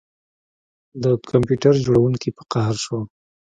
د 1.03 1.03
کمپیوټر 1.31 1.73
جوړونکي 1.85 2.29
په 2.37 2.43
قهر 2.51 2.75
شو 2.83 2.99